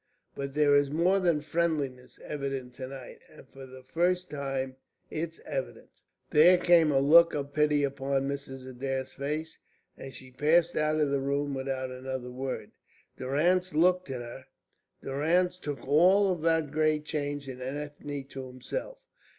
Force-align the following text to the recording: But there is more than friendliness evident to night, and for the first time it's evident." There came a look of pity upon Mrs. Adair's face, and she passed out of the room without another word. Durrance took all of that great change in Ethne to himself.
But 0.33 0.55
there 0.55 0.75
is 0.75 0.89
more 0.89 1.19
than 1.19 1.41
friendliness 1.41 2.19
evident 2.23 2.73
to 2.73 2.87
night, 2.87 3.19
and 3.31 3.47
for 3.47 3.67
the 3.67 3.83
first 3.83 4.31
time 4.31 4.75
it's 5.11 5.37
evident." 5.45 6.01
There 6.31 6.57
came 6.57 6.91
a 6.91 6.97
look 6.99 7.35
of 7.35 7.53
pity 7.53 7.83
upon 7.83 8.27
Mrs. 8.27 8.67
Adair's 8.67 9.13
face, 9.13 9.59
and 9.95 10.11
she 10.11 10.31
passed 10.31 10.75
out 10.75 10.99
of 10.99 11.11
the 11.11 11.19
room 11.19 11.53
without 11.53 11.91
another 11.91 12.31
word. 12.31 12.71
Durrance 13.15 13.69
took 13.69 14.07
all 15.87 16.31
of 16.31 16.41
that 16.41 16.71
great 16.71 17.05
change 17.05 17.47
in 17.47 17.61
Ethne 17.61 18.23
to 18.29 18.47
himself. 18.47 18.97